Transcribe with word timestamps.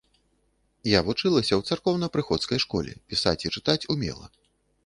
Я 0.91 0.99
вучылася 1.09 1.53
ў 1.59 1.73
царкоўнапрыходскай 1.73 2.59
школе, 2.67 2.91
пісаць 3.15 3.39
і 3.45 3.53
чытаць 3.59 3.81
умела. 3.97 4.25